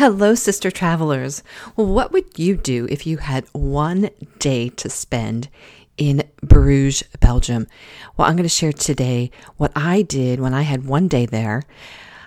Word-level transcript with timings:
Hello, 0.00 0.34
sister 0.34 0.70
travelers. 0.70 1.42
Well, 1.76 1.86
what 1.86 2.10
would 2.10 2.38
you 2.38 2.56
do 2.56 2.88
if 2.88 3.06
you 3.06 3.18
had 3.18 3.44
one 3.52 4.08
day 4.38 4.70
to 4.70 4.88
spend 4.88 5.50
in 5.98 6.22
Bruges, 6.42 7.02
Belgium? 7.20 7.66
Well, 8.16 8.26
I'm 8.26 8.34
going 8.34 8.44
to 8.44 8.48
share 8.48 8.72
today 8.72 9.30
what 9.58 9.72
I 9.76 10.00
did 10.00 10.40
when 10.40 10.54
I 10.54 10.62
had 10.62 10.86
one 10.86 11.06
day 11.06 11.26
there, 11.26 11.64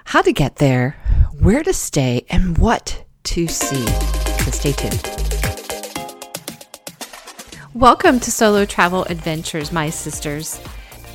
how 0.05 0.21
to 0.21 0.31
get 0.31 0.57
there, 0.57 0.97
where 1.39 1.63
to 1.63 1.73
stay, 1.73 2.27
and 2.29 2.59
what 2.59 3.05
to 3.23 3.47
see. 3.47 3.87
So 3.87 4.51
stay 4.51 4.73
tuned. 4.73 5.01
Welcome 7.73 8.19
to 8.19 8.31
Solo 8.31 8.65
Travel 8.65 9.05
Adventures, 9.05 9.71
my 9.71 9.89
sisters. 9.89 10.61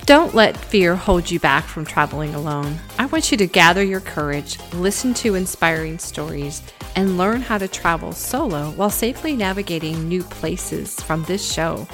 Don't 0.08 0.34
let 0.34 0.56
fear 0.56 0.96
hold 0.96 1.30
you 1.30 1.38
back 1.38 1.64
from 1.64 1.84
traveling 1.84 2.34
alone. 2.34 2.78
I 2.98 3.04
want 3.04 3.30
you 3.30 3.36
to 3.36 3.46
gather 3.46 3.84
your 3.84 4.00
courage, 4.00 4.58
listen 4.72 5.12
to 5.12 5.34
inspiring 5.34 5.98
stories, 5.98 6.62
and 6.96 7.18
learn 7.18 7.42
how 7.42 7.58
to 7.58 7.68
travel 7.68 8.12
solo 8.12 8.70
while 8.70 8.88
safely 8.88 9.36
navigating 9.36 10.08
new 10.08 10.22
places 10.22 10.98
from 10.98 11.24
this 11.24 11.52
show. 11.52 11.86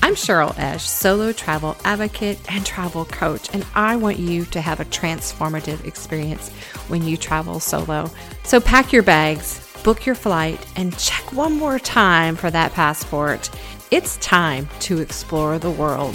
I'm 0.00 0.14
Cheryl 0.14 0.56
Esch, 0.60 0.88
solo 0.88 1.32
travel 1.32 1.76
advocate 1.84 2.38
and 2.48 2.64
travel 2.64 3.04
coach, 3.04 3.52
and 3.52 3.66
I 3.74 3.96
want 3.96 4.20
you 4.20 4.44
to 4.44 4.60
have 4.60 4.78
a 4.78 4.84
transformative 4.84 5.84
experience 5.84 6.50
when 6.86 7.02
you 7.02 7.16
travel 7.16 7.58
solo. 7.58 8.12
So 8.44 8.60
pack 8.60 8.92
your 8.92 9.02
bags, 9.02 9.68
book 9.82 10.06
your 10.06 10.14
flight, 10.14 10.64
and 10.76 10.96
check 11.00 11.32
one 11.32 11.54
more 11.54 11.80
time 11.80 12.36
for 12.36 12.52
that 12.52 12.74
passport. 12.74 13.50
It's 13.90 14.18
time 14.18 14.68
to 14.82 15.00
explore 15.00 15.58
the 15.58 15.72
world. 15.72 16.14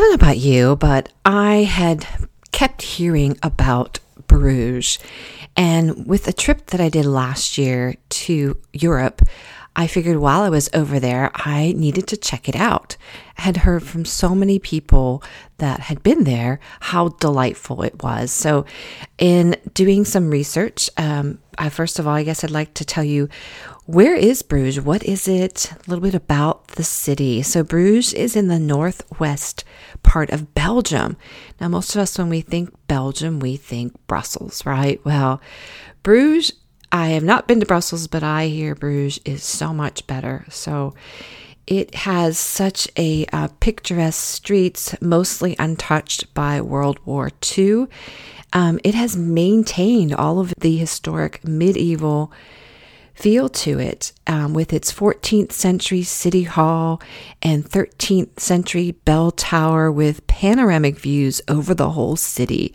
Don't 0.00 0.10
know 0.10 0.26
about 0.26 0.38
you, 0.38 0.76
but 0.76 1.10
I 1.24 1.64
had 1.64 2.06
kept 2.52 2.82
hearing 2.82 3.36
about 3.42 4.00
Bruges. 4.26 4.98
And 5.56 6.06
with 6.06 6.28
a 6.28 6.32
trip 6.32 6.66
that 6.66 6.80
I 6.80 6.88
did 6.88 7.04
last 7.06 7.58
year 7.58 7.96
to 8.10 8.56
Europe, 8.72 9.22
I 9.78 9.86
figured 9.86 10.16
while 10.16 10.40
I 10.40 10.48
was 10.48 10.68
over 10.74 10.98
there, 10.98 11.30
I 11.36 11.72
needed 11.76 12.08
to 12.08 12.16
check 12.16 12.48
it 12.48 12.56
out. 12.56 12.96
I 13.38 13.42
had 13.42 13.58
heard 13.58 13.84
from 13.84 14.04
so 14.04 14.34
many 14.34 14.58
people 14.58 15.22
that 15.58 15.78
had 15.78 16.02
been 16.02 16.24
there 16.24 16.58
how 16.80 17.10
delightful 17.10 17.82
it 17.84 18.02
was. 18.02 18.32
So, 18.32 18.66
in 19.18 19.54
doing 19.74 20.04
some 20.04 20.30
research, 20.30 20.90
um, 20.96 21.38
I, 21.58 21.68
first 21.68 22.00
of 22.00 22.08
all, 22.08 22.14
I 22.14 22.24
guess 22.24 22.42
I'd 22.42 22.50
like 22.50 22.74
to 22.74 22.84
tell 22.84 23.04
you 23.04 23.28
where 23.86 24.16
is 24.16 24.42
Bruges? 24.42 24.80
What 24.80 25.04
is 25.04 25.28
it? 25.28 25.72
A 25.72 25.78
little 25.88 26.02
bit 26.02 26.14
about 26.14 26.66
the 26.68 26.82
city. 26.82 27.40
So, 27.42 27.62
Bruges 27.62 28.12
is 28.12 28.34
in 28.34 28.48
the 28.48 28.58
northwest 28.58 29.62
part 30.02 30.30
of 30.30 30.54
Belgium. 30.54 31.16
Now, 31.60 31.68
most 31.68 31.94
of 31.94 32.00
us, 32.00 32.18
when 32.18 32.30
we 32.30 32.40
think 32.40 32.74
Belgium, 32.88 33.38
we 33.38 33.56
think 33.56 33.94
Brussels, 34.08 34.66
right? 34.66 35.00
Well, 35.04 35.40
Bruges, 36.02 36.52
I 36.90 37.08
have 37.08 37.24
not 37.24 37.46
been 37.46 37.60
to 37.60 37.66
Brussels, 37.66 38.06
but 38.06 38.22
I 38.22 38.46
hear 38.46 38.74
Bruges 38.74 39.20
is 39.24 39.42
so 39.42 39.72
much 39.72 40.06
better. 40.06 40.44
So, 40.48 40.94
it 41.66 41.94
has 41.96 42.38
such 42.38 42.88
a 42.96 43.26
uh, 43.30 43.48
picturesque 43.60 44.24
streets, 44.24 44.96
mostly 45.02 45.54
untouched 45.58 46.32
by 46.32 46.62
World 46.62 46.98
War 47.04 47.30
II. 47.58 47.88
Um, 48.54 48.80
it 48.82 48.94
has 48.94 49.18
maintained 49.18 50.14
all 50.14 50.40
of 50.40 50.54
the 50.58 50.78
historic 50.78 51.46
medieval 51.46 52.32
feel 53.12 53.50
to 53.50 53.78
it 53.78 54.12
um, 54.26 54.54
with 54.54 54.72
its 54.72 54.90
14th 54.90 55.52
century 55.52 56.02
city 56.04 56.44
hall 56.44 57.02
and 57.42 57.68
13th 57.68 58.40
century 58.40 58.92
bell 58.92 59.30
tower 59.30 59.92
with 59.92 60.26
panoramic 60.26 60.98
views 60.98 61.42
over 61.48 61.74
the 61.74 61.90
whole 61.90 62.16
city. 62.16 62.72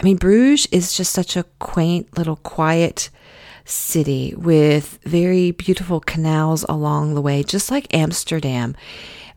I 0.00 0.04
mean, 0.04 0.16
Bruges 0.16 0.66
is 0.72 0.92
just 0.94 1.12
such 1.12 1.36
a 1.36 1.44
quaint 1.60 2.18
little 2.18 2.36
quiet 2.36 3.10
city 3.66 4.34
with 4.36 4.98
very 5.04 5.50
beautiful 5.50 6.00
canals 6.00 6.64
along 6.68 7.14
the 7.14 7.20
way, 7.20 7.42
just 7.42 7.70
like 7.70 7.92
Amsterdam, 7.94 8.74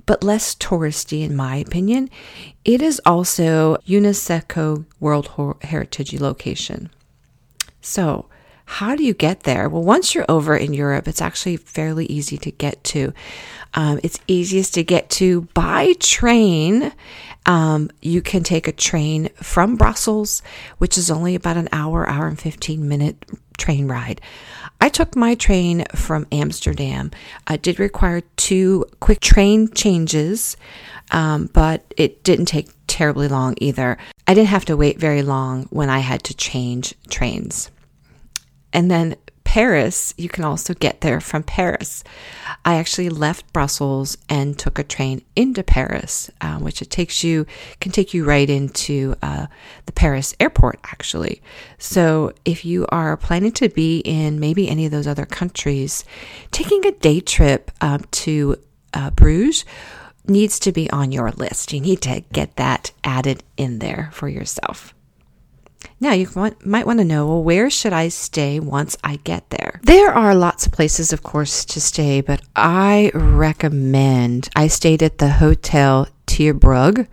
but 0.05 0.23
less 0.23 0.55
touristy, 0.55 1.23
in 1.23 1.35
my 1.35 1.57
opinion. 1.57 2.09
It 2.63 2.81
is 2.81 3.01
also 3.05 3.77
UNESCO 3.87 4.85
World 4.99 5.29
Heritage 5.61 6.19
location. 6.19 6.89
So, 7.81 8.27
how 8.65 8.95
do 8.95 9.03
you 9.03 9.15
get 9.15 9.41
there? 9.41 9.67
Well, 9.67 9.81
once 9.81 10.13
you're 10.13 10.29
over 10.29 10.55
in 10.55 10.75
Europe, 10.75 11.07
it's 11.07 11.23
actually 11.23 11.57
fairly 11.57 12.05
easy 12.05 12.37
to 12.37 12.51
get 12.51 12.83
to. 12.85 13.13
Um, 13.73 13.99
it's 14.03 14.19
easiest 14.27 14.75
to 14.75 14.83
get 14.83 15.09
to 15.11 15.41
by 15.55 15.93
train. 15.99 16.93
Um, 17.47 17.89
you 17.99 18.21
can 18.21 18.43
take 18.43 18.67
a 18.67 18.71
train 18.71 19.29
from 19.35 19.75
Brussels, 19.75 20.43
which 20.77 20.99
is 20.99 21.09
only 21.09 21.33
about 21.33 21.57
an 21.57 21.67
hour, 21.71 22.07
hour 22.07 22.27
and 22.27 22.39
15 22.39 22.87
minute 22.87 23.25
train 23.59 23.87
ride. 23.87 24.21
I 24.81 24.89
took 24.89 25.15
my 25.15 25.35
train 25.35 25.85
from 25.93 26.25
Amsterdam. 26.31 27.11
I 27.45 27.57
did 27.57 27.79
require 27.79 28.21
two 28.37 28.85
quick 28.99 29.19
train 29.19 29.71
changes, 29.73 30.57
um, 31.11 31.49
but 31.53 31.93
it 31.97 32.23
didn't 32.23 32.45
take 32.45 32.69
terribly 32.87 33.27
long 33.27 33.55
either. 33.59 33.97
I 34.25 34.33
didn't 34.33 34.47
have 34.47 34.65
to 34.65 34.77
wait 34.77 34.97
very 34.99 35.21
long 35.21 35.65
when 35.69 35.89
I 35.89 35.99
had 35.99 36.23
to 36.23 36.33
change 36.33 36.95
trains. 37.09 37.69
And 38.71 38.89
then 38.89 39.15
Paris, 39.49 40.13
you 40.15 40.29
can 40.29 40.43
also 40.43 40.75
get 40.75 41.01
there 41.01 41.19
from 41.19 41.41
Paris. 41.41 42.03
I 42.63 42.75
actually 42.75 43.09
left 43.09 43.51
Brussels 43.51 44.15
and 44.29 44.55
took 44.55 44.77
a 44.77 44.83
train 44.83 45.23
into 45.35 45.63
Paris, 45.63 46.29
uh, 46.39 46.59
which 46.59 46.83
it 46.83 46.91
takes 46.91 47.23
you 47.23 47.47
can 47.81 47.91
take 47.91 48.13
you 48.13 48.25
right 48.25 48.47
into 48.47 49.15
uh, 49.23 49.47
the 49.87 49.91
Paris 49.91 50.35
airport. 50.39 50.79
Actually, 50.83 51.41
so 51.79 52.31
if 52.45 52.63
you 52.63 52.85
are 52.89 53.17
planning 53.17 53.51
to 53.53 53.69
be 53.69 54.01
in 54.01 54.39
maybe 54.39 54.69
any 54.69 54.85
of 54.85 54.91
those 54.91 55.07
other 55.07 55.25
countries, 55.25 56.05
taking 56.51 56.85
a 56.85 56.91
day 56.91 57.19
trip 57.19 57.71
um, 57.81 58.05
to 58.11 58.55
uh, 58.93 59.09
Bruges 59.09 59.65
needs 60.27 60.59
to 60.59 60.71
be 60.71 60.91
on 60.91 61.11
your 61.11 61.31
list. 61.31 61.73
You 61.73 61.81
need 61.81 62.03
to 62.03 62.23
get 62.31 62.55
that 62.57 62.91
added 63.03 63.43
in 63.57 63.79
there 63.79 64.11
for 64.13 64.29
yourself. 64.29 64.93
Now, 66.01 66.13
you 66.13 66.29
might 66.63 66.87
want 66.87 66.99
to 66.99 67.05
know 67.05 67.27
well, 67.27 67.43
where 67.43 67.69
should 67.69 67.91
I 67.91 68.07
stay 68.07 68.59
once 68.59 68.95
I 69.03 69.17
get 69.17 69.49
there? 69.49 69.81
There 69.83 70.13
are 70.13 70.33
lots 70.33 70.65
of 70.65 70.71
places, 70.71 71.11
of 71.11 71.23
course, 71.23 71.65
to 71.65 71.81
stay, 71.81 72.21
but 72.21 72.41
I 72.55 73.11
recommend 73.13 74.49
I 74.55 74.67
stayed 74.67 75.03
at 75.03 75.17
the 75.17 75.29
Hotel 75.29 76.07
Ter 76.25 76.53
Brughe, 76.53 77.05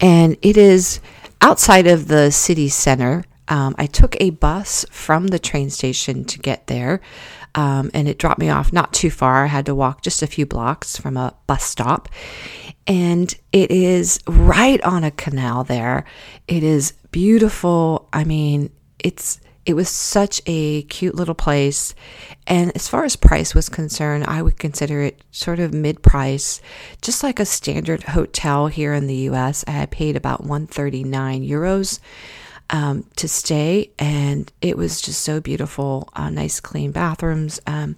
and 0.00 0.38
it 0.40 0.56
is 0.56 1.00
outside 1.42 1.86
of 1.86 2.08
the 2.08 2.30
city 2.30 2.68
center. 2.70 3.24
Um, 3.48 3.74
I 3.76 3.84
took 3.84 4.16
a 4.18 4.30
bus 4.30 4.86
from 4.90 5.26
the 5.26 5.38
train 5.38 5.68
station 5.68 6.24
to 6.24 6.38
get 6.38 6.66
there, 6.66 7.02
um, 7.54 7.90
and 7.92 8.08
it 8.08 8.18
dropped 8.18 8.40
me 8.40 8.48
off 8.48 8.72
not 8.72 8.94
too 8.94 9.10
far. 9.10 9.44
I 9.44 9.48
had 9.48 9.66
to 9.66 9.74
walk 9.74 10.00
just 10.00 10.22
a 10.22 10.26
few 10.26 10.46
blocks 10.46 10.96
from 10.96 11.18
a 11.18 11.34
bus 11.46 11.62
stop, 11.62 12.08
and 12.86 13.34
it 13.52 13.70
is 13.70 14.18
right 14.26 14.82
on 14.82 15.04
a 15.04 15.10
canal 15.10 15.62
there. 15.62 16.04
It 16.48 16.62
is 16.62 16.94
beautiful. 17.14 18.08
I 18.12 18.24
mean, 18.24 18.70
it's 18.98 19.40
it 19.64 19.74
was 19.74 19.88
such 19.88 20.42
a 20.46 20.82
cute 20.82 21.14
little 21.14 21.36
place. 21.36 21.94
And 22.44 22.72
as 22.74 22.88
far 22.88 23.04
as 23.04 23.14
price 23.14 23.54
was 23.54 23.68
concerned, 23.68 24.24
I 24.26 24.42
would 24.42 24.58
consider 24.58 25.00
it 25.00 25.22
sort 25.30 25.60
of 25.60 25.72
mid 25.72 26.02
price, 26.02 26.60
just 27.02 27.22
like 27.22 27.38
a 27.38 27.44
standard 27.46 28.02
hotel 28.02 28.66
here 28.66 28.92
in 28.92 29.06
the 29.06 29.30
US. 29.30 29.64
I 29.68 29.86
paid 29.86 30.16
about 30.16 30.40
139 30.40 31.44
euros 31.44 32.00
um, 32.70 33.04
to 33.14 33.28
stay, 33.28 33.92
and 33.96 34.52
it 34.60 34.76
was 34.76 35.00
just 35.00 35.22
so 35.22 35.40
beautiful. 35.40 36.08
Uh, 36.14 36.30
nice, 36.30 36.58
clean 36.58 36.90
bathrooms. 36.90 37.60
Um, 37.64 37.94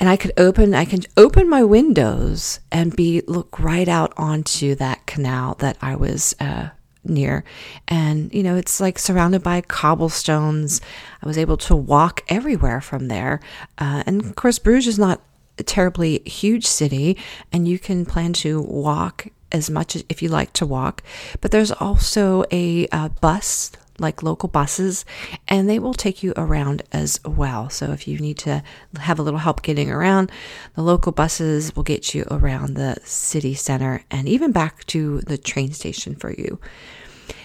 and 0.00 0.08
I 0.08 0.16
could 0.16 0.32
open 0.36 0.74
I 0.74 0.86
can 0.86 1.02
open 1.16 1.48
my 1.48 1.62
windows 1.62 2.58
and 2.72 2.96
be 2.96 3.22
look 3.28 3.60
right 3.60 3.86
out 3.86 4.12
onto 4.16 4.74
that 4.74 5.06
canal 5.06 5.54
that 5.60 5.76
I 5.80 5.94
was 5.94 6.34
uh, 6.40 6.70
near. 7.04 7.44
And 7.88 8.32
you 8.32 8.42
know 8.42 8.56
it's 8.56 8.80
like 8.80 8.98
surrounded 8.98 9.42
by 9.42 9.60
cobblestones. 9.60 10.80
I 11.22 11.26
was 11.26 11.38
able 11.38 11.56
to 11.58 11.76
walk 11.76 12.22
everywhere 12.28 12.80
from 12.80 13.08
there. 13.08 13.40
Uh, 13.78 14.02
and 14.06 14.24
of 14.24 14.34
course 14.36 14.58
Bruges 14.58 14.86
is 14.86 14.98
not 14.98 15.20
a 15.58 15.62
terribly 15.62 16.20
huge 16.20 16.66
city 16.66 17.16
and 17.52 17.68
you 17.68 17.78
can 17.78 18.06
plan 18.06 18.32
to 18.32 18.62
walk 18.62 19.28
as 19.50 19.68
much 19.68 19.94
as 19.94 20.04
if 20.08 20.22
you 20.22 20.28
like 20.28 20.52
to 20.54 20.66
walk. 20.66 21.02
But 21.40 21.50
there's 21.50 21.70
also 21.70 22.44
a, 22.50 22.86
a 22.90 23.10
bus 23.20 23.70
like 24.02 24.22
local 24.22 24.48
buses, 24.48 25.04
and 25.48 25.68
they 25.68 25.78
will 25.78 25.94
take 25.94 26.22
you 26.22 26.34
around 26.36 26.82
as 26.92 27.20
well. 27.24 27.70
So 27.70 27.92
if 27.92 28.06
you 28.06 28.18
need 28.18 28.38
to 28.38 28.62
have 28.98 29.18
a 29.18 29.22
little 29.22 29.40
help 29.40 29.62
getting 29.62 29.90
around, 29.90 30.30
the 30.74 30.82
local 30.82 31.12
buses 31.12 31.74
will 31.74 31.82
get 31.82 32.14
you 32.14 32.26
around 32.30 32.74
the 32.74 32.98
city 33.04 33.54
center 33.54 34.04
and 34.10 34.28
even 34.28 34.52
back 34.52 34.84
to 34.86 35.20
the 35.22 35.38
train 35.38 35.72
station 35.72 36.14
for 36.14 36.32
you. 36.32 36.58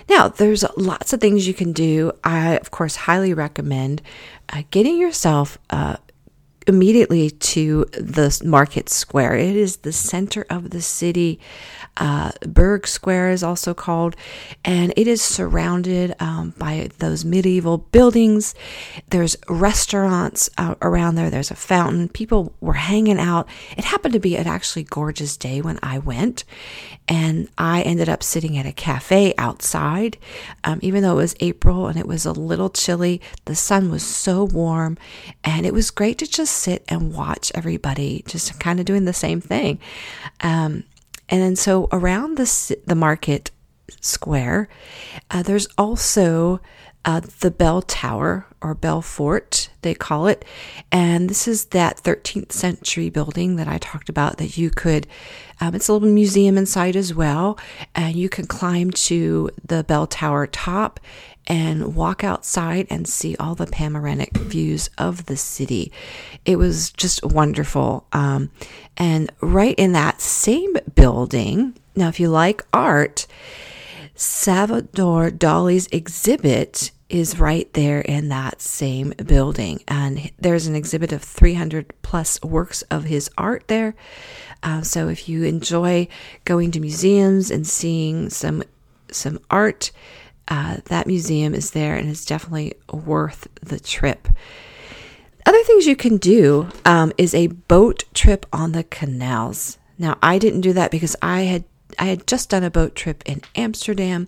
Now, 0.10 0.30
there's 0.30 0.64
lots 0.78 1.12
of 1.12 1.20
things 1.20 1.48
you 1.48 1.54
can 1.54 1.74
do. 1.74 2.14
I, 2.24 2.58
of 2.58 2.72
course, 2.72 2.96
highly 2.96 3.34
recommend 3.34 4.02
uh, 4.50 4.64
getting 4.72 4.98
yourself 4.98 5.58
uh, 5.70 5.98
immediately 6.68 7.30
to 7.30 7.86
the 7.94 8.40
market 8.46 8.90
square. 8.90 9.36
It 9.36 9.56
is 9.56 9.78
the 9.78 9.94
center 9.94 10.46
of 10.50 10.72
the 10.72 10.82
city. 10.82 11.40
Uh, 11.96 12.32
Burg 12.46 12.86
Square 12.86 13.32
is 13.32 13.42
also 13.42 13.74
called, 13.74 14.16
and 14.64 14.94
it 14.96 15.08
is 15.08 15.22
surrounded 15.22 16.14
um, 16.20 16.54
by 16.58 16.90
those 17.00 17.26
medieval 17.26 17.80
buildings. 17.80 18.54
There's 19.10 19.36
restaurants 19.50 20.50
uh, 20.58 20.76
around 20.82 21.16
there. 21.16 21.30
There's 21.30 21.50
a 21.50 21.56
fountain. 21.56 22.10
People 22.10 22.54
were 22.62 22.74
hanging 22.74 23.18
out. 23.18 23.48
It 23.78 23.86
happened 23.86 24.14
to 24.14 24.20
be 24.20 24.36
an 24.36 24.46
actually 24.46 24.84
gorgeous 24.84 25.38
day 25.38 25.62
when 25.62 25.80
I 25.82 25.98
went, 25.98 26.44
and 27.08 27.50
I 27.58 27.82
ended 27.82 28.10
up 28.10 28.22
sitting 28.22 28.58
at 28.58 28.66
a 28.66 28.72
cafe 28.72 29.34
outside. 29.38 30.18
Um, 30.64 30.80
even 30.84 31.02
though 31.02 31.14
it 31.14 31.24
was 31.24 31.36
April 31.40 31.88
and 31.88 31.98
it 31.98 32.08
was 32.08 32.26
a 32.26 32.32
little 32.32 32.70
chilly, 32.70 33.22
the 33.46 33.56
sun 33.56 33.90
was 33.90 34.04
so 34.04 34.44
warm, 34.44 34.98
and 35.44 35.66
it 35.66 35.74
was 35.74 35.90
great 35.90 36.20
to 36.20 36.28
just 36.28 36.57
sit 36.58 36.84
and 36.88 37.14
watch 37.14 37.52
everybody 37.56 38.24
just 38.28 38.60
kind 38.60 38.80
of 38.80 38.86
doing 38.86 39.06
the 39.06 39.14
same 39.14 39.42
thing. 39.42 39.80
Um, 40.42 40.84
and 41.30 41.42
then 41.42 41.56
so 41.56 41.88
around 41.92 42.38
the 42.38 42.78
the 42.86 42.96
market 42.96 43.52
square, 44.02 44.70
uh, 45.32 45.44
there's 45.44 45.68
also 45.78 46.60
uh, 47.06 47.22
the 47.40 47.52
bell 47.52 47.82
tower 47.82 48.46
or 48.62 48.76
Belfort 48.76 49.70
they 49.82 49.94
call 49.94 50.28
it 50.28 50.44
and 50.92 51.30
this 51.30 51.48
is 51.48 51.66
that 51.66 51.96
13th 52.04 52.52
century 52.52 53.10
building 53.10 53.56
that 53.56 53.68
i 53.68 53.78
talked 53.78 54.10
about 54.10 54.38
that 54.38 54.58
you 54.58 54.70
could 54.70 55.08
um, 55.62 55.74
it's 55.74 55.88
a 55.88 55.94
little 55.94 56.10
museum 56.10 56.58
inside 56.58 56.96
as 56.98 57.14
well 57.14 57.58
and 57.96 58.16
you 58.16 58.28
can 58.28 58.46
climb 58.46 58.92
to 58.92 59.50
the 59.64 59.84
bell 59.86 60.06
tower 60.06 60.46
top 60.48 61.00
and 61.48 61.96
walk 61.96 62.24
outside 62.24 62.86
and 62.90 63.08
see 63.08 63.36
all 63.38 63.56
the 63.56 63.68
panoramic 63.68 64.36
views 64.38 64.90
of 64.98 65.26
the 65.26 65.38
city. 65.38 65.92
It 66.46 66.58
was 66.58 66.92
just 66.92 67.24
wonderful. 67.24 68.06
Um, 68.12 68.52
and 68.98 69.32
right 69.42 69.76
in 69.78 69.94
that 69.94 70.22
same 70.22 70.76
building, 70.94 71.74
now, 71.98 72.10
if 72.10 72.20
you 72.20 72.30
like 72.30 72.64
art, 72.72 73.26
Salvador 74.14 75.32
Dali's 75.32 75.88
exhibit 75.92 76.92
is 77.10 77.40
right 77.40 77.74
there 77.74 78.02
in 78.02 78.30
that 78.30 78.62
same 78.62 79.14
building. 79.26 79.82
And 79.88 80.32
there's 80.38 80.68
an 80.68 80.76
exhibit 80.76 81.12
of 81.12 81.24
300 81.24 81.92
plus 82.04 82.40
works 82.44 82.84
of 82.84 83.06
his 83.06 83.32
art 83.36 83.68
there. 83.68 83.96
Uh, 84.62 84.84
so 84.84 85.08
if 85.08 85.28
you 85.28 85.44
enjoy 85.44 86.08
going 86.46 86.70
to 86.72 86.80
museums 86.80 87.50
and 87.50 87.66
seeing 87.66 88.30
some 88.30 88.64
some 89.10 89.40
art, 89.50 89.92
uh, 90.48 90.78
that 90.86 91.08
museum 91.08 91.54
is 91.54 91.72
there 91.72 91.96
and 91.96 92.10
it's 92.10 92.26
definitely 92.26 92.74
worth 92.92 93.48
the 93.62 93.80
trip. 93.80 94.28
Other 95.46 95.64
things 95.64 95.88
you 95.88 95.96
can 95.96 96.18
do 96.18 96.68
um, 96.84 97.14
is 97.18 97.34
a 97.34 97.48
boat 97.48 98.04
trip 98.14 98.46
on 98.52 98.74
the 98.74 98.84
canals. 98.84 99.78
Now, 99.98 100.18
I 100.22 100.40
didn't 100.40 100.62
do 100.62 100.74
that 100.74 100.92
because 100.92 101.16
I 101.22 101.42
had 101.42 101.64
I 101.98 102.06
had 102.06 102.28
just 102.28 102.50
done 102.50 102.64
a 102.64 102.70
boat 102.70 102.96
trip 102.96 103.24
in 103.26 103.42
Amsterdam, 103.56 104.28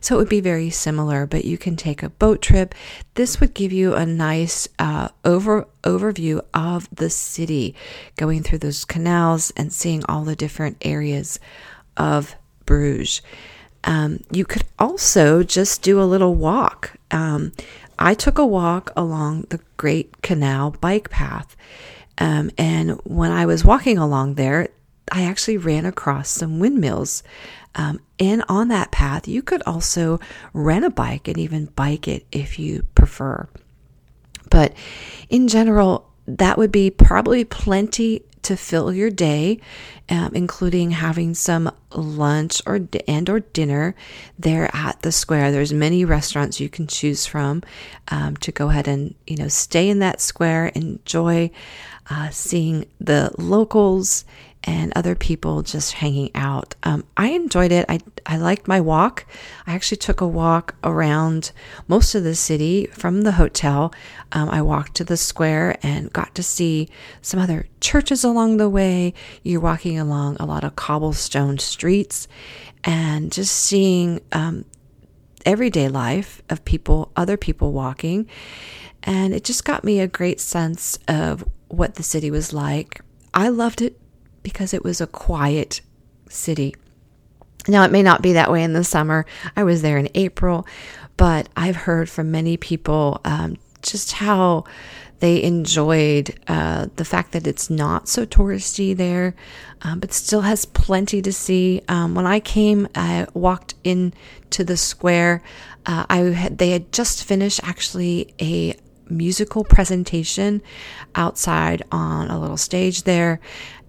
so 0.00 0.14
it 0.14 0.18
would 0.18 0.28
be 0.28 0.40
very 0.40 0.70
similar. 0.70 1.26
But 1.26 1.44
you 1.44 1.58
can 1.58 1.76
take 1.76 2.02
a 2.02 2.08
boat 2.08 2.40
trip. 2.40 2.74
This 3.14 3.40
would 3.40 3.52
give 3.52 3.72
you 3.72 3.94
a 3.94 4.06
nice 4.06 4.68
uh, 4.78 5.08
over 5.24 5.66
overview 5.82 6.40
of 6.54 6.88
the 6.94 7.10
city, 7.10 7.74
going 8.16 8.42
through 8.42 8.58
those 8.58 8.84
canals 8.84 9.52
and 9.56 9.72
seeing 9.72 10.04
all 10.04 10.22
the 10.24 10.36
different 10.36 10.78
areas 10.82 11.40
of 11.96 12.36
Bruges. 12.64 13.22
Um, 13.84 14.22
you 14.30 14.44
could 14.44 14.64
also 14.78 15.42
just 15.42 15.82
do 15.82 16.00
a 16.00 16.04
little 16.04 16.34
walk. 16.34 16.96
Um, 17.10 17.52
I 17.98 18.14
took 18.14 18.38
a 18.38 18.46
walk 18.46 18.92
along 18.96 19.46
the 19.50 19.60
Great 19.76 20.22
Canal 20.22 20.72
bike 20.72 21.10
path. 21.10 21.56
Um, 22.18 22.50
and 22.58 23.00
when 23.04 23.30
I 23.30 23.46
was 23.46 23.64
walking 23.64 23.98
along 23.98 24.34
there, 24.34 24.68
I 25.10 25.24
actually 25.24 25.56
ran 25.56 25.86
across 25.86 26.28
some 26.30 26.60
windmills. 26.60 27.22
Um, 27.74 28.00
and 28.18 28.44
on 28.48 28.68
that 28.68 28.90
path, 28.90 29.28
you 29.28 29.42
could 29.42 29.62
also 29.62 30.20
rent 30.52 30.84
a 30.84 30.90
bike 30.90 31.28
and 31.28 31.38
even 31.38 31.66
bike 31.66 32.08
it 32.08 32.26
if 32.32 32.58
you 32.58 32.86
prefer. 32.94 33.48
But 34.50 34.74
in 35.28 35.48
general, 35.48 36.10
that 36.26 36.58
would 36.58 36.72
be 36.72 36.90
probably 36.90 37.44
plenty 37.44 38.22
to 38.42 38.56
fill 38.56 38.92
your 38.92 39.10
day, 39.10 39.60
um, 40.08 40.32
including 40.34 40.92
having 40.92 41.34
some 41.34 41.70
lunch 41.92 42.62
or 42.66 42.80
and 43.06 43.28
or 43.28 43.40
dinner 43.40 43.94
there 44.38 44.70
at 44.74 45.02
the 45.02 45.12
square. 45.12 45.52
There's 45.52 45.72
many 45.72 46.04
restaurants 46.04 46.60
you 46.60 46.68
can 46.68 46.86
choose 46.86 47.26
from 47.26 47.62
um, 48.08 48.36
to 48.38 48.52
go 48.52 48.70
ahead 48.70 48.88
and 48.88 49.14
you 49.26 49.36
know 49.36 49.48
stay 49.48 49.88
in 49.88 49.98
that 50.00 50.20
square, 50.20 50.66
enjoy 50.68 51.50
uh, 52.08 52.30
seeing 52.30 52.86
the 53.00 53.30
locals 53.38 54.24
and 54.64 54.92
other 54.94 55.14
people 55.14 55.62
just 55.62 55.94
hanging 55.94 56.30
out. 56.34 56.74
Um, 56.82 57.04
I 57.16 57.30
enjoyed 57.30 57.72
it. 57.72 57.86
I, 57.88 58.00
I 58.26 58.36
liked 58.36 58.68
my 58.68 58.80
walk. 58.80 59.24
I 59.66 59.74
actually 59.74 59.96
took 59.96 60.20
a 60.20 60.28
walk 60.28 60.74
around 60.84 61.52
most 61.88 62.14
of 62.14 62.24
the 62.24 62.34
city 62.34 62.86
from 62.86 63.22
the 63.22 63.32
hotel. 63.32 63.92
Um, 64.32 64.50
I 64.50 64.60
walked 64.60 64.94
to 64.96 65.04
the 65.04 65.16
square 65.16 65.78
and 65.82 66.12
got 66.12 66.34
to 66.34 66.42
see 66.42 66.88
some 67.22 67.40
other 67.40 67.68
churches 67.80 68.22
along 68.22 68.58
the 68.58 68.68
way. 68.68 69.14
You're 69.42 69.60
walking 69.60 69.98
along 69.98 70.36
a 70.38 70.46
lot 70.46 70.64
of 70.64 70.76
cobblestone 70.76 71.58
streets 71.58 72.28
and 72.84 73.32
just 73.32 73.54
seeing 73.54 74.20
um, 74.32 74.66
everyday 75.46 75.88
life 75.88 76.42
of 76.50 76.64
people, 76.64 77.12
other 77.16 77.36
people 77.36 77.72
walking. 77.72 78.28
And 79.02 79.32
it 79.32 79.44
just 79.44 79.64
got 79.64 79.84
me 79.84 80.00
a 80.00 80.06
great 80.06 80.40
sense 80.40 80.98
of 81.08 81.44
what 81.68 81.94
the 81.94 82.02
city 82.02 82.30
was 82.30 82.52
like. 82.52 83.00
I 83.32 83.48
loved 83.48 83.80
it 83.80 83.99
because 84.42 84.74
it 84.74 84.84
was 84.84 85.00
a 85.00 85.06
quiet 85.06 85.80
city. 86.28 86.74
Now, 87.68 87.84
it 87.84 87.92
may 87.92 88.02
not 88.02 88.22
be 88.22 88.32
that 88.34 88.50
way 88.50 88.62
in 88.62 88.72
the 88.72 88.84
summer. 88.84 89.26
I 89.56 89.64
was 89.64 89.82
there 89.82 89.98
in 89.98 90.08
April, 90.14 90.66
but 91.16 91.48
I've 91.56 91.76
heard 91.76 92.08
from 92.08 92.30
many 92.30 92.56
people 92.56 93.20
um, 93.24 93.58
just 93.82 94.12
how 94.12 94.64
they 95.20 95.42
enjoyed 95.42 96.34
uh, 96.48 96.86
the 96.96 97.04
fact 97.04 97.32
that 97.32 97.46
it's 97.46 97.68
not 97.68 98.08
so 98.08 98.24
touristy 98.24 98.96
there, 98.96 99.34
um, 99.82 100.00
but 100.00 100.12
still 100.12 100.40
has 100.40 100.64
plenty 100.64 101.20
to 101.20 101.32
see. 101.32 101.82
Um, 101.88 102.14
when 102.14 102.26
I 102.26 102.40
came, 102.40 102.88
I 102.94 103.26
walked 103.34 103.74
into 103.84 104.64
the 104.64 104.78
square. 104.78 105.42
Uh, 105.84 106.06
I 106.08 106.18
had, 106.18 106.56
they 106.56 106.70
had 106.70 106.90
just 106.92 107.24
finished 107.24 107.60
actually 107.62 108.34
a 108.40 108.74
musical 109.10 109.64
presentation 109.64 110.62
outside 111.14 111.82
on 111.92 112.30
a 112.30 112.40
little 112.40 112.56
stage 112.56 113.02
there 113.02 113.40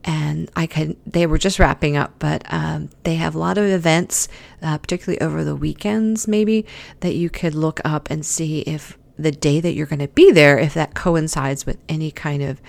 and 0.03 0.49
I 0.55 0.67
could 0.67 0.97
they 1.05 1.25
were 1.27 1.37
just 1.37 1.59
wrapping 1.59 1.95
up, 1.97 2.13
but 2.19 2.43
um, 2.49 2.89
they 3.03 3.15
have 3.15 3.35
a 3.35 3.39
lot 3.39 3.57
of 3.57 3.65
events, 3.65 4.27
uh, 4.61 4.77
particularly 4.77 5.21
over 5.21 5.43
the 5.43 5.55
weekends, 5.55 6.27
maybe 6.27 6.65
that 7.01 7.15
you 7.15 7.29
could 7.29 7.55
look 7.55 7.79
up 7.85 8.09
and 8.09 8.25
see 8.25 8.61
if 8.61 8.97
the 9.17 9.31
day 9.31 9.59
that 9.59 9.73
you're 9.73 9.85
going 9.85 9.99
to 9.99 10.07
be 10.07 10.31
there, 10.31 10.57
if 10.57 10.73
that 10.73 10.95
coincides 10.95 11.65
with 11.65 11.77
any 11.87 12.11
kind 12.11 12.41
of 12.41 12.61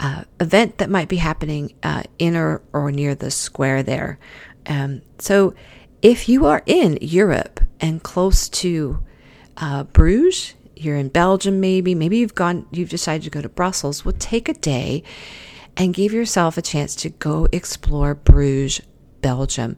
uh, 0.00 0.24
event 0.40 0.78
that 0.78 0.90
might 0.90 1.08
be 1.08 1.16
happening 1.16 1.72
uh, 1.82 2.02
in 2.18 2.36
or, 2.36 2.62
or 2.72 2.90
near 2.90 3.14
the 3.14 3.30
square 3.30 3.82
there. 3.82 4.18
Um, 4.66 5.02
so, 5.18 5.54
if 6.00 6.28
you 6.28 6.46
are 6.46 6.62
in 6.66 6.98
Europe 7.00 7.60
and 7.80 8.02
close 8.02 8.48
to 8.48 9.02
uh, 9.56 9.84
Bruges, 9.84 10.54
you're 10.74 10.96
in 10.96 11.08
Belgium, 11.08 11.60
maybe, 11.60 11.94
maybe 11.94 12.18
you've 12.18 12.34
gone, 12.34 12.66
you've 12.72 12.88
decided 12.88 13.22
to 13.22 13.30
go 13.30 13.40
to 13.40 13.48
Brussels. 13.48 14.04
Well, 14.04 14.14
take 14.18 14.48
a 14.48 14.54
day 14.54 15.04
and 15.76 15.94
give 15.94 16.12
yourself 16.12 16.56
a 16.58 16.62
chance 16.62 16.94
to 16.96 17.10
go 17.10 17.48
explore 17.52 18.14
Bruges, 18.14 18.80
Belgium. 19.20 19.76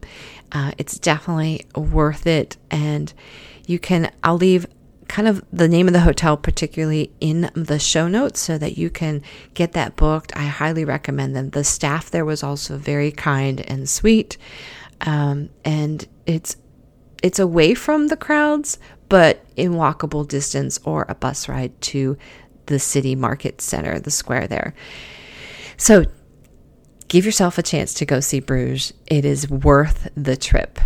Uh, 0.51 0.71
it's 0.77 0.99
definitely 0.99 1.65
worth 1.75 2.27
it. 2.27 2.57
And 2.69 3.13
you 3.65 3.79
can, 3.79 4.11
I'll 4.23 4.37
leave 4.37 4.65
kind 5.07 5.27
of 5.27 5.43
the 5.53 5.67
name 5.67 5.87
of 5.87 5.93
the 5.93 5.99
hotel, 6.01 6.35
particularly 6.35 7.11
in 7.19 7.49
the 7.53 7.79
show 7.79 8.07
notes, 8.07 8.39
so 8.39 8.57
that 8.57 8.77
you 8.77 8.89
can 8.89 9.21
get 9.53 9.73
that 9.73 9.95
booked. 9.95 10.35
I 10.35 10.45
highly 10.45 10.83
recommend 10.83 11.35
them. 11.35 11.51
The 11.51 11.63
staff 11.63 12.09
there 12.09 12.25
was 12.25 12.43
also 12.43 12.77
very 12.77 13.11
kind 13.11 13.61
and 13.69 13.87
sweet. 13.87 14.37
Um, 15.01 15.49
and 15.63 16.07
it's 16.25 16.57
it's 17.23 17.39
away 17.39 17.73
from 17.73 18.07
the 18.07 18.17
crowds, 18.17 18.77
but 19.09 19.43
in 19.55 19.73
walkable 19.73 20.27
distance 20.27 20.79
or 20.83 21.05
a 21.07 21.15
bus 21.15 21.49
ride 21.49 21.79
to 21.81 22.17
the 22.67 22.79
city 22.79 23.15
market 23.15 23.61
center, 23.61 23.99
the 23.99 24.11
square 24.11 24.47
there. 24.47 24.73
So 25.77 26.05
give 27.07 27.25
yourself 27.25 27.57
a 27.57 27.63
chance 27.63 27.93
to 27.95 28.05
go 28.05 28.19
see 28.19 28.39
Bruges. 28.39 28.93
It 29.07 29.25
is 29.25 29.49
worth 29.49 30.09
the 30.15 30.35
trip. 30.35 30.79